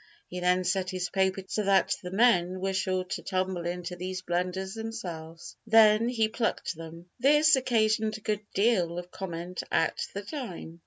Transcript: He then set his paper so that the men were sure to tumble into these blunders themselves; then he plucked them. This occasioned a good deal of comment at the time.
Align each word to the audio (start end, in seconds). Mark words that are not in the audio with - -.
He 0.29 0.39
then 0.39 0.63
set 0.63 0.89
his 0.89 1.09
paper 1.11 1.43
so 1.47 1.61
that 1.61 1.95
the 2.01 2.09
men 2.09 2.59
were 2.59 2.73
sure 2.73 3.03
to 3.03 3.21
tumble 3.21 3.67
into 3.67 3.95
these 3.95 4.23
blunders 4.23 4.73
themselves; 4.73 5.55
then 5.67 6.09
he 6.09 6.27
plucked 6.27 6.73
them. 6.75 7.11
This 7.19 7.55
occasioned 7.55 8.17
a 8.17 8.21
good 8.21 8.41
deal 8.55 8.97
of 8.97 9.11
comment 9.11 9.61
at 9.71 10.07
the 10.15 10.23
time. 10.23 10.79